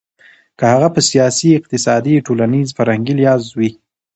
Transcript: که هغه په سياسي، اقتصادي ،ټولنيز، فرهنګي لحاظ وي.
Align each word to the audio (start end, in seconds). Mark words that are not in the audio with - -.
که 0.57 0.65
هغه 0.73 0.87
په 0.95 1.01
سياسي، 1.09 1.49
اقتصادي 1.59 2.15
،ټولنيز، 2.27 2.67
فرهنګي 2.77 3.13
لحاظ 3.19 3.43
وي. 3.57 3.69